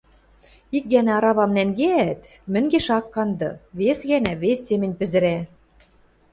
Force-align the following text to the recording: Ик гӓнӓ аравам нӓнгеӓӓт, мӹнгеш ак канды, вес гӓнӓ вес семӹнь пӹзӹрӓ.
Ик 0.77 0.85
гӓнӓ 0.91 1.11
аравам 1.17 1.51
нӓнгеӓӓт, 1.57 2.21
мӹнгеш 2.53 2.87
ак 2.97 3.05
канды, 3.13 3.49
вес 3.79 3.99
гӓнӓ 4.09 4.33
вес 4.43 4.59
семӹнь 4.67 4.97
пӹзӹрӓ. 4.99 5.37